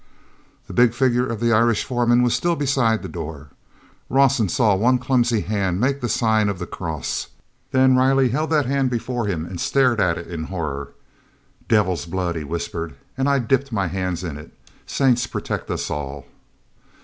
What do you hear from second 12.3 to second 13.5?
he whispered. "And I